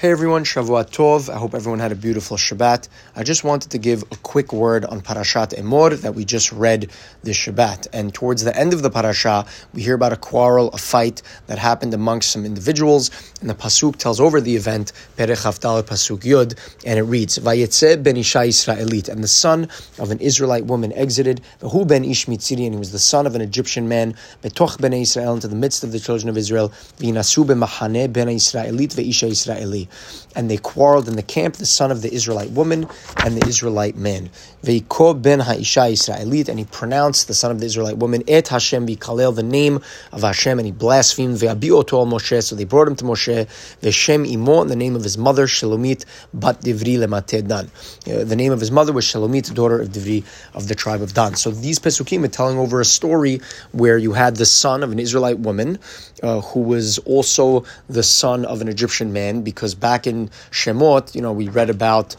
[0.00, 1.28] Hey everyone, Shavua Tov.
[1.28, 2.88] I hope everyone had a beautiful Shabbat.
[3.14, 6.90] I just wanted to give a quick word on Parashat Emor that we just read
[7.22, 7.86] this Shabbat.
[7.92, 9.44] And towards the end of the parasha,
[9.74, 13.10] we hear about a quarrel, a fight that happened amongst some individuals.
[13.42, 18.02] And the Pasuk tells over the event, Perech Haftal Pasuk Yud, and it reads, Vayetze
[18.02, 19.10] ben Isha Israelit.
[19.10, 22.92] And the son of an Israelite woman exited, Vahu ben Ish Mitziri, and he was
[22.92, 26.30] the son of an Egyptian man, Betoch ben Israel, into the midst of the children
[26.30, 29.89] of Israel, Vinasu ben Mahane ben Israelit ve'isha Israeli
[30.34, 32.86] and they quarreled in the camp, the son of the Israelite woman
[33.24, 34.30] and the Israelite man.
[34.62, 39.42] Ben Israelit, and he pronounced the son of the Israelite woman, Et Hashem Kalel, the
[39.42, 39.80] name
[40.12, 43.46] of Hashem, and he blasphemed Ve'abioto Moshe, so they brought him to Moshe,
[43.80, 46.04] Ve'shem Imo, in the name of his mother, Shalomit
[46.34, 47.70] Bat Divri Lemate Dan.
[48.06, 51.14] Uh, the name of his mother was Shalomit, daughter of Divri of the tribe of
[51.14, 51.34] Dan.
[51.34, 53.40] So these Pesukim are telling over a story
[53.72, 55.78] where you had the son of an Israelite woman
[56.22, 61.20] uh, who was also the son of an Egyptian man, because back in Shemot, you
[61.20, 62.16] know, we read about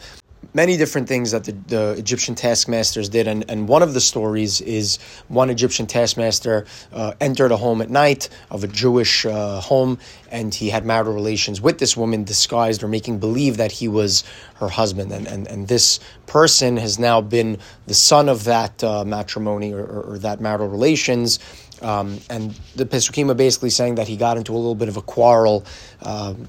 [0.54, 3.26] many different things that the, the, Egyptian taskmasters did.
[3.26, 7.90] And, and one of the stories is one Egyptian taskmaster uh, entered a home at
[7.90, 9.98] night of a Jewish uh, home,
[10.30, 14.24] and he had marital relations with this woman, disguised or making believe that he was
[14.56, 15.12] her husband.
[15.12, 19.84] And, and, and this person has now been the son of that uh, matrimony or,
[19.84, 21.38] or, or, that marital relations.
[21.80, 24.96] Um, and the Pesukim are basically saying that he got into a little bit of
[24.96, 25.64] a quarrel.
[26.02, 26.48] Um,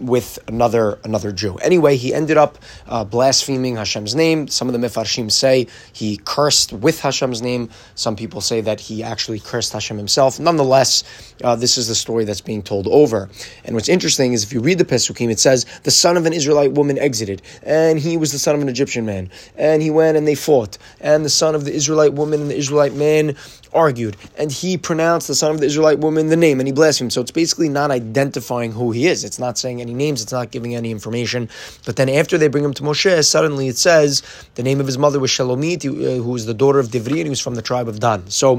[0.00, 1.56] with another another Jew.
[1.56, 4.48] Anyway, he ended up uh, blaspheming Hashem's name.
[4.48, 7.70] Some of the Mefarshim say he cursed with Hashem's name.
[7.94, 10.40] Some people say that he actually cursed Hashem himself.
[10.40, 11.04] Nonetheless,
[11.44, 13.28] uh, this is the story that's being told over.
[13.64, 16.32] And what's interesting is if you read the Pesukim, it says the son of an
[16.32, 20.16] Israelite woman exited, and he was the son of an Egyptian man, and he went
[20.16, 23.36] and they fought, and the son of the Israelite woman and the Israelite man
[23.72, 27.12] argued, and he pronounced the son of the Israelite woman the name, and he blasphemed.
[27.12, 29.24] So it's basically not identifying who he is.
[29.24, 30.22] It's not saying any names.
[30.22, 31.48] It's not giving any information.
[31.86, 34.22] But then after they bring him to Moshe, suddenly it says
[34.54, 37.24] the name of his mother was Shalomit, uh, who was the daughter of Divri, and
[37.24, 38.28] he was from the tribe of Dan.
[38.30, 38.56] So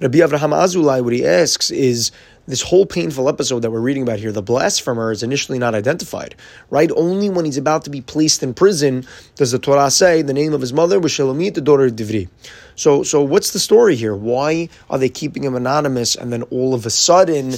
[0.00, 2.10] Rabbi Avraham Azulai, what he asks is
[2.46, 6.34] this whole painful episode that we're reading about here, the blasphemer is initially not identified,
[6.70, 6.90] right?
[6.96, 10.52] Only when he's about to be placed in prison does the Torah say the name
[10.52, 12.28] of his mother was Shalomit, the daughter of Divri.
[12.74, 14.16] So, so what's the story here?
[14.16, 17.54] Why are they keeping him anonymous and then all of a sudden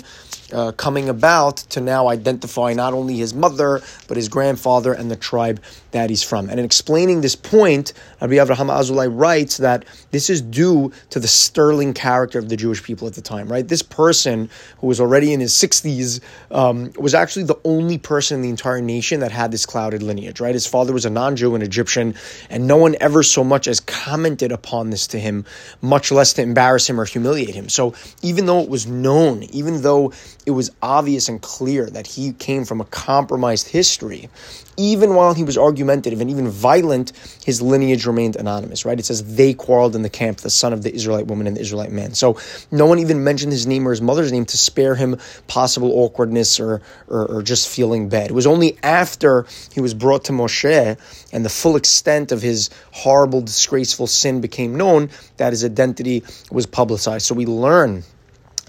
[0.52, 5.16] uh, coming about to now identify not only his mother, but his grandfather and the
[5.16, 5.62] tribe
[5.94, 6.50] that he's from.
[6.50, 11.28] And in explaining this point, Rabbi Avraham Azulai writes that this is due to the
[11.28, 13.66] sterling character of the Jewish people at the time, right?
[13.66, 18.42] This person, who was already in his 60s, um, was actually the only person in
[18.42, 20.54] the entire nation that had this clouded lineage, right?
[20.54, 22.14] His father was a non Jew, an Egyptian,
[22.50, 25.44] and no one ever so much as commented upon this to him,
[25.80, 27.68] much less to embarrass him or humiliate him.
[27.68, 30.12] So even though it was known, even though
[30.44, 34.28] it was obvious and clear that he came from a compromised history.
[34.76, 37.12] Even while he was argumentative and even violent,
[37.44, 38.98] his lineage remained anonymous, right?
[38.98, 41.60] It says they quarreled in the camp, the son of the Israelite woman and the
[41.60, 42.14] Israelite man.
[42.14, 42.38] So
[42.70, 46.58] no one even mentioned his name or his mother's name to spare him possible awkwardness
[46.60, 48.30] or, or, or just feeling bad.
[48.30, 50.98] It was only after he was brought to Moshe
[51.32, 56.66] and the full extent of his horrible, disgraceful sin became known that his identity was
[56.66, 57.26] publicized.
[57.26, 58.04] So we learn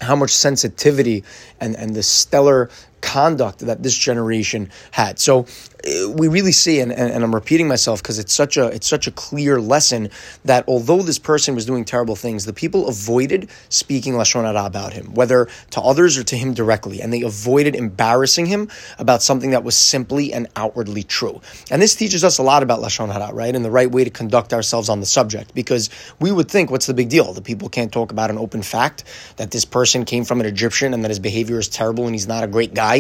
[0.02, 1.24] how much sensitivity
[1.60, 2.70] and, and the stellar
[3.06, 5.20] conduct that this generation had.
[5.20, 5.46] So
[5.86, 9.06] uh, we really see, and, and, I'm repeating myself because it's such a it's such
[9.06, 10.10] a clear lesson
[10.44, 14.94] that although this person was doing terrible things, the people avoided speaking lashon hara about
[14.94, 19.52] him, whether to others or to him directly, and they avoided embarrassing him about something
[19.52, 21.40] that was simply and outwardly true.
[21.70, 24.10] And this teaches us a lot about lashon hara, right, and the right way to
[24.10, 27.34] conduct ourselves on the subject, because we would think, what's the big deal?
[27.34, 29.04] The people can't talk about an open fact
[29.38, 32.28] that this person came from an Egyptian and that his behavior is terrible and he's
[32.28, 32.95] not a great guy.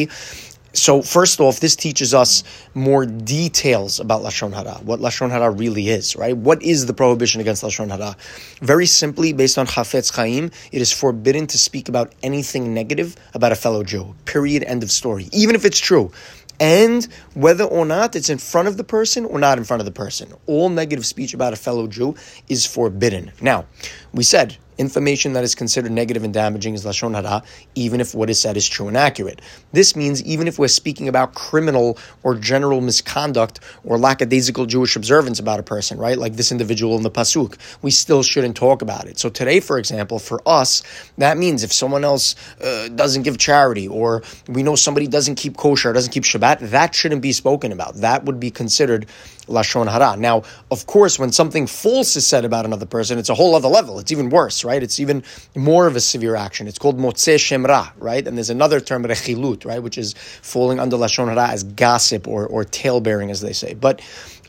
[0.75, 5.87] So first off, this teaches us more details about lashon hara, what lashon hara really
[5.87, 6.35] is, right?
[6.35, 8.17] What is the prohibition against lashon hara?
[8.61, 13.53] Very simply, based on Chafetz Chaim, it is forbidden to speak about anything negative about
[13.53, 14.15] a fellow Jew.
[14.25, 14.63] Period.
[14.63, 15.29] End of story.
[15.31, 16.11] Even if it's true.
[16.59, 19.85] And whether or not it's in front of the person or not in front of
[19.85, 20.33] the person.
[20.45, 22.15] All negative speech about a fellow Jew
[22.49, 23.31] is forbidden.
[23.41, 23.65] Now,
[24.13, 27.43] we said Information that is considered negative and damaging is lashon hara,
[27.75, 29.41] even if what is said is true and accurate.
[29.71, 35.39] This means even if we're speaking about criminal or general misconduct or lackadaisical Jewish observance
[35.39, 36.17] about a person, right?
[36.17, 39.17] Like this individual in the pasuk, we still shouldn't talk about it.
[39.17, 40.83] So today, for example, for us,
[41.17, 45.55] that means if someone else uh, doesn't give charity or we know somebody doesn't keep
[45.57, 47.95] kosher, doesn't keep Shabbat, that shouldn't be spoken about.
[47.95, 49.07] That would be considered
[49.47, 50.17] lashon hara.
[50.17, 53.69] Now, of course, when something false is said about another person, it's a whole other
[53.69, 53.99] level.
[53.99, 54.81] It's even worse right?
[54.83, 55.23] It's even
[55.55, 56.67] more of a severe action.
[56.67, 58.25] It's called motzi shem ra, right?
[58.27, 62.45] And there's another term, rechilut, right, which is falling under lashon hara as gossip or
[62.47, 63.73] or tale bearing, as they say.
[63.73, 64.01] But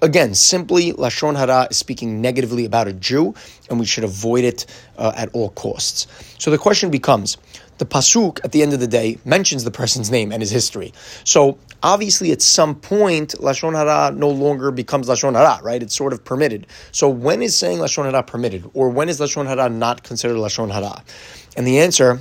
[0.02, 3.34] again, simply lashon hara is speaking negatively about a Jew,
[3.68, 4.66] and we should avoid it
[4.98, 6.06] uh, at all costs.
[6.38, 7.36] So the question becomes
[7.78, 10.92] the pasuk at the end of the day mentions the person's name and his history.
[11.24, 15.82] So obviously, at some point, lashon hara no longer becomes lashon hara, right?
[15.82, 16.66] It's sort of permitted.
[16.92, 20.70] So when is saying lashon hara permitted, or when is lashon hara not considered lashon
[20.70, 21.02] hara?
[21.56, 22.20] And the answer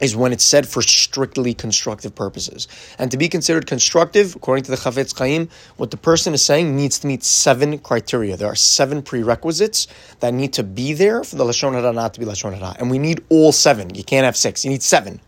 [0.00, 2.68] is when it's said for strictly constructive purposes.
[2.98, 6.76] And to be considered constructive, according to the Chafetz Chaim, what the person is saying
[6.76, 8.36] needs to meet seven criteria.
[8.36, 9.86] There are seven prerequisites
[10.20, 12.76] that need to be there for the Lashon Hara not to be Lashon Hara.
[12.78, 13.94] And we need all seven.
[13.94, 14.64] You can't have six.
[14.64, 15.20] You need seven.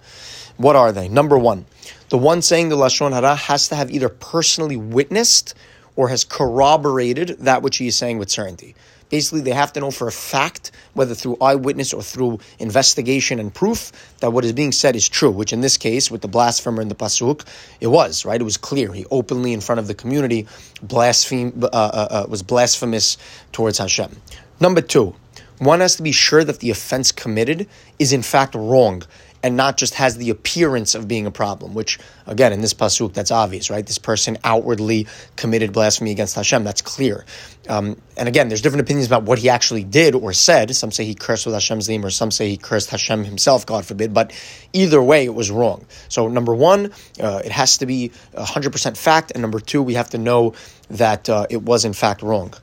[0.56, 1.08] What are they?
[1.08, 1.66] Number one,
[2.08, 5.54] the one saying the Lashon Hara has to have either personally witnessed
[5.96, 8.74] or has corroborated that which he is saying with certainty.
[9.10, 13.52] Basically, they have to know for a fact, whether through eyewitness or through investigation and
[13.52, 16.82] proof, that what is being said is true, which in this case, with the blasphemer
[16.82, 17.44] in the Pasuk,
[17.80, 18.40] it was, right?
[18.40, 18.92] It was clear.
[18.92, 20.46] He openly, in front of the community,
[20.82, 23.16] blaspheme, uh, uh, uh, was blasphemous
[23.52, 24.20] towards Hashem.
[24.60, 25.14] Number two,
[25.58, 27.66] one has to be sure that the offense committed
[27.98, 29.02] is in fact wrong
[29.42, 33.12] and not just has the appearance of being a problem, which, again, in this pasuk,
[33.12, 33.86] that's obvious, right?
[33.86, 35.06] This person outwardly
[35.36, 36.64] committed blasphemy against Hashem.
[36.64, 37.24] That's clear.
[37.68, 40.74] Um, and again, there's different opinions about what he actually did or said.
[40.74, 43.84] Some say he cursed with Hashem's name, or some say he cursed Hashem himself, God
[43.84, 44.12] forbid.
[44.12, 44.32] But
[44.72, 45.86] either way, it was wrong.
[46.08, 49.32] So, number one, uh, it has to be 100% fact.
[49.32, 50.54] And number two, we have to know
[50.90, 52.54] that uh, it was in fact wrong.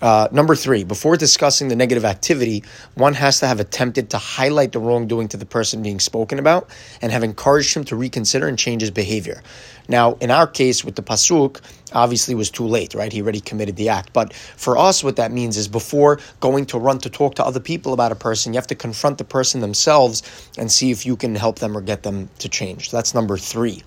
[0.00, 2.64] Uh, number three, before discussing the negative activity,
[2.94, 6.70] one has to have attempted to highlight the wrongdoing to the person being spoken about
[7.02, 9.42] and have encouraged him to reconsider and change his behavior.
[9.88, 11.60] Now, in our case with the pasuk,
[11.92, 13.12] obviously was too late, right?
[13.12, 14.12] He already committed the act.
[14.12, 17.60] But for us, what that means is before going to run to talk to other
[17.60, 20.22] people about a person, you have to confront the person themselves
[20.58, 22.90] and see if you can help them or get them to change.
[22.90, 23.82] That's number three.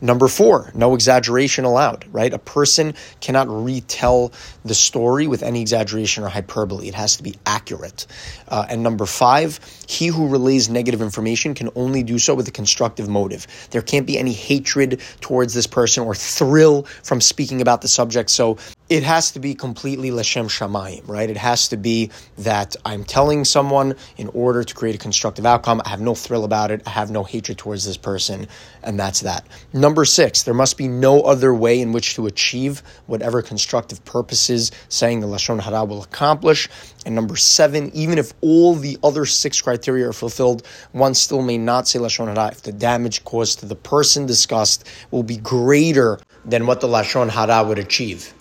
[0.00, 2.32] Number four, no exaggeration allowed, right?
[2.32, 4.32] A person cannot retell
[4.64, 6.86] the story with any exaggeration or hyperbole.
[6.86, 8.06] It has to be accurate.
[8.46, 9.58] Uh, and number five,
[9.88, 13.48] he who relays negative information can only do so with a constructive motive.
[13.70, 18.30] There can't be any hatred towards this person or thrill from speaking about the subject.
[18.30, 18.58] So
[18.88, 21.28] it has to be completely Lashem Shamayim, right?
[21.28, 25.82] It has to be that I'm telling someone in order to create a constructive outcome.
[25.84, 26.82] I have no thrill about it.
[26.86, 28.48] I have no hatred towards this person,
[28.82, 29.46] and that's that.
[29.74, 34.72] Number six, there must be no other way in which to achieve whatever constructive purposes
[34.88, 36.68] saying the Lashon Hara will accomplish.
[37.04, 41.58] And number seven, even if all the other six criteria are fulfilled, one still may
[41.58, 46.18] not say Lashon Hara if the damage caused to the person discussed will be greater
[46.48, 48.32] than what the Lashon Hara would achieve.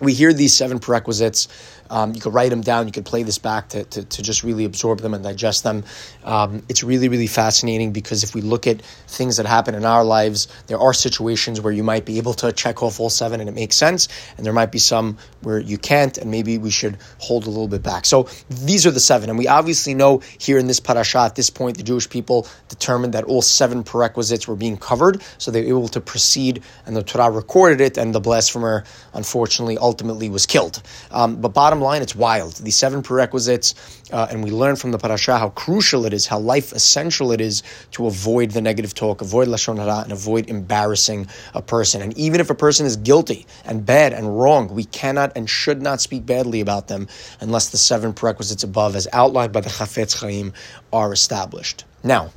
[0.00, 1.48] We hear these seven prerequisites
[1.94, 2.86] um, you could write them down.
[2.86, 5.84] You could play this back to, to, to just really absorb them and digest them.
[6.24, 10.02] Um, it's really, really fascinating because if we look at things that happen in our
[10.02, 13.48] lives, there are situations where you might be able to check off all seven and
[13.48, 14.08] it makes sense.
[14.36, 17.68] And there might be some where you can't, and maybe we should hold a little
[17.68, 18.06] bit back.
[18.06, 19.30] So these are the seven.
[19.30, 23.14] And we obviously know here in this parasha, at this point, the Jewish people determined
[23.14, 25.22] that all seven prerequisites were being covered.
[25.38, 28.82] So they were able to proceed, and the Torah recorded it, and the blasphemer,
[29.12, 30.82] unfortunately, ultimately was killed.
[31.12, 32.54] Um, but bottom line, it's wild.
[32.54, 33.74] These seven prerequisites,
[34.12, 37.40] uh, and we learn from the parasha how crucial it is, how life essential it
[37.40, 42.02] is to avoid the negative talk, avoid lashon hara, and avoid embarrassing a person.
[42.02, 45.80] And even if a person is guilty and bad and wrong, we cannot and should
[45.80, 47.06] not speak badly about them
[47.40, 50.52] unless the seven prerequisites above, as outlined by the Chafetz Chaim,
[50.92, 51.84] are established.
[52.02, 52.32] Now,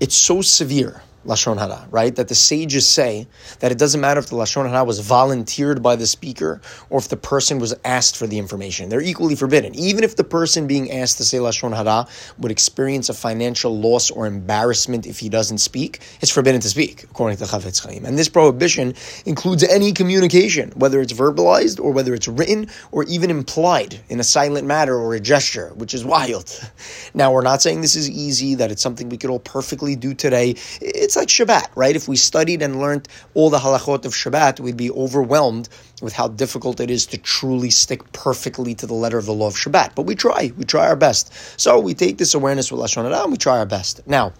[0.00, 2.14] it's so severe lashon hara, right?
[2.14, 3.26] That the sages say
[3.60, 7.08] that it doesn't matter if the lashon hara was volunteered by the speaker or if
[7.08, 8.88] the person was asked for the information.
[8.88, 9.74] They're equally forbidden.
[9.74, 12.06] Even if the person being asked to say lashon hara
[12.38, 17.04] would experience a financial loss or embarrassment if he doesn't speak, it's forbidden to speak,
[17.04, 18.04] according to Chafetz Chaim.
[18.04, 18.94] And this prohibition
[19.26, 24.24] includes any communication, whether it's verbalized or whether it's written or even implied in a
[24.24, 26.50] silent matter or a gesture, which is wild.
[27.16, 30.14] Now, we're not saying this is easy, that it's something we could all perfectly do
[30.14, 30.56] today.
[31.04, 31.94] It's like Shabbat, right?
[31.94, 35.68] If we studied and learned all the halachot of Shabbat, we'd be overwhelmed
[36.00, 39.48] with how difficult it is to truly stick perfectly to the letter of the law
[39.48, 39.94] of Shabbat.
[39.94, 41.30] But we try, we try our best.
[41.60, 44.00] So we take this awareness with Lashon and we try our best.
[44.06, 44.32] Now,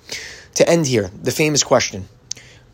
[0.55, 2.09] to end here, the famous question,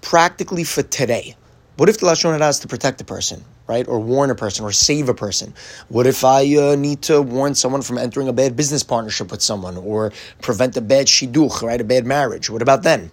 [0.03, 1.35] practically for today,
[1.81, 3.43] what if the Lashon Hara is to protect a person?
[3.71, 3.87] right?
[3.87, 5.55] Or warn a person or save a person.
[5.91, 9.41] What if I uh, need to warn someone from entering a bad business partnership with
[9.41, 11.81] someone or prevent a bad shidduch, right?
[11.81, 12.51] A bad marriage.
[12.51, 13.13] What about then?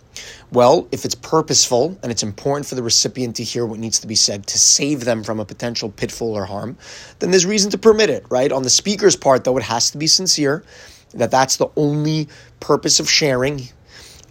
[0.52, 4.08] Well, if it's purposeful and it's important for the recipient to hear what needs to
[4.08, 6.76] be said to save them from a potential pitfall or harm,
[7.20, 8.52] then there's reason to permit it, right?
[8.52, 10.64] On the speaker's part, though, it has to be sincere
[11.14, 12.28] that that's the only
[12.60, 13.70] purpose of sharing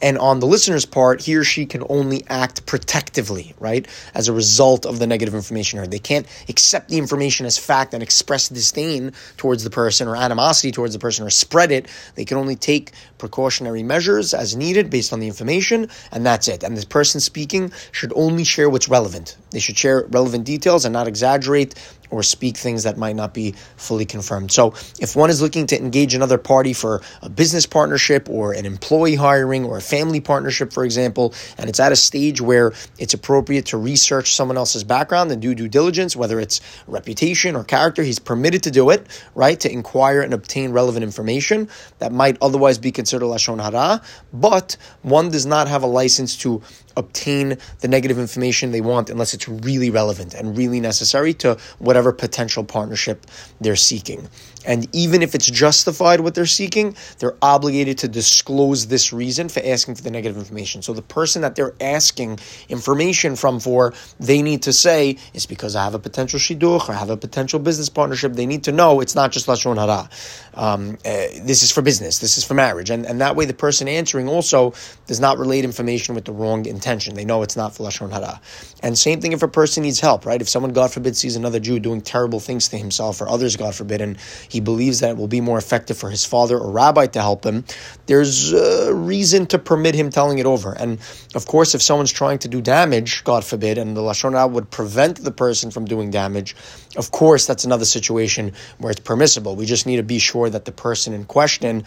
[0.02, 3.86] and on the listener's part, he or she can only act protectively, right?
[4.14, 5.90] As a result of the negative information heard.
[5.90, 10.72] They can't accept the information as fact and express disdain towards the person or animosity
[10.72, 11.88] towards the person or spread it.
[12.14, 16.62] They can only take precautionary measures as needed based on the information, and that's it.
[16.62, 19.36] And the person speaking should only share what's relevant.
[19.50, 21.74] They should share relevant details and not exaggerate
[22.10, 24.52] or speak things that might not be fully confirmed.
[24.52, 28.66] So, if one is looking to engage another party for a business partnership or an
[28.66, 33.14] employee hiring or a family partnership, for example, and it's at a stage where it's
[33.14, 38.02] appropriate to research someone else's background and do due diligence, whether it's reputation or character,
[38.02, 39.58] he's permitted to do it, right?
[39.60, 45.30] To inquire and obtain relevant information that might otherwise be considered Lashon Hara, but one
[45.30, 46.62] does not have a license to
[46.96, 51.56] obtain the negative information they want unless it's really relevant and really necessary to
[51.96, 53.24] whatever potential partnership
[53.58, 54.28] they're seeking.
[54.66, 59.62] And even if it's justified what they're seeking, they're obligated to disclose this reason for
[59.64, 60.82] asking for the negative information.
[60.82, 65.74] So the person that they're asking information from for, they need to say, it's because
[65.74, 68.32] I have a potential shidduch or I have a potential business partnership.
[68.32, 70.10] They need to know it's not just Lashon Hara.
[70.54, 71.12] Um, uh,
[71.44, 72.90] this is for business, this is for marriage.
[72.90, 74.74] And, and that way the person answering also
[75.06, 77.14] does not relate information with the wrong intention.
[77.14, 78.40] They know it's not for Lashon Hara.
[78.82, 80.40] And same thing if a person needs help, right?
[80.40, 83.72] If someone, God forbid, sees another Jew doing terrible things to himself or others, God
[83.72, 87.06] forbid, and he believes that it will be more effective for his father or rabbi
[87.06, 87.64] to help him,
[88.06, 90.72] there's a reason to permit him telling it over.
[90.72, 90.98] And
[91.36, 94.68] of course, if someone's trying to do damage, God forbid, and the Lashon Hara would
[94.70, 96.56] prevent the person from doing damage,
[96.96, 99.54] of course, that's another situation where it's permissible.
[99.54, 101.84] We just need to be sure that the person in question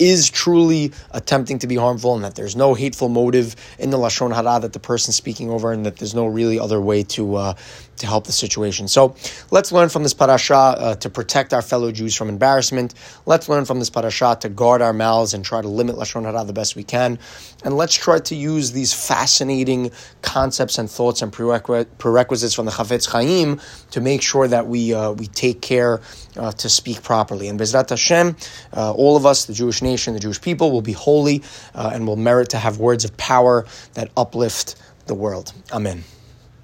[0.00, 4.34] is truly attempting to be harmful and that there's no hateful motive in the lashon
[4.34, 7.54] hara that the person's speaking over and that there's no really other way to uh,
[8.00, 8.88] to help the situation.
[8.88, 9.14] So
[9.50, 12.94] let's learn from this parasha uh, to protect our fellow Jews from embarrassment.
[13.26, 16.44] Let's learn from this parasha to guard our mouths and try to limit lashon hara
[16.44, 17.18] the best we can.
[17.64, 19.90] And let's try to use these fascinating
[20.22, 25.12] concepts and thoughts and prerequisites from the Chafetz Chaim to make sure that we uh,
[25.12, 26.00] we take care
[26.36, 27.48] uh, to speak properly.
[27.48, 28.36] And Bezrat Hashem,
[28.76, 31.42] uh, all of us, the Jewish nation, the Jewish people, will be holy
[31.74, 34.76] uh, and will merit to have words of power that uplift
[35.06, 35.52] the world.
[35.72, 36.04] Amen.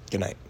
[0.09, 0.46] Good night.